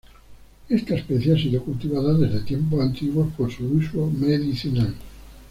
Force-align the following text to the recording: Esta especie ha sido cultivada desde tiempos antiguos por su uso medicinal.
Esta 0.67 0.95
especie 0.95 1.33
ha 1.35 1.37
sido 1.37 1.63
cultivada 1.63 2.15
desde 2.15 2.39
tiempos 2.39 2.81
antiguos 2.81 3.31
por 3.37 3.51
su 3.51 3.67
uso 3.71 4.07
medicinal. 4.09 4.95